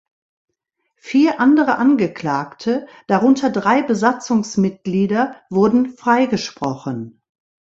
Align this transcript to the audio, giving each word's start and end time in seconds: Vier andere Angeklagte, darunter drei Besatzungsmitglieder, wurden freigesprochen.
Vier 0.97 1.39
andere 1.39 1.77
Angeklagte, 1.77 2.87
darunter 3.05 3.51
drei 3.51 3.83
Besatzungsmitglieder, 3.83 5.39
wurden 5.51 5.95
freigesprochen. 5.95 7.21